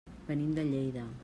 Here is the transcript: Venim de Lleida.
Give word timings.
Venim 0.29 0.55
de 0.55 0.63
Lleida. 0.71 1.09